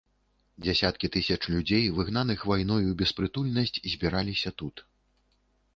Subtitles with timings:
[0.67, 4.75] Дзесяткі тысяч людзей, выгнаных вайной у беспрытульнасць, збіраліся тут.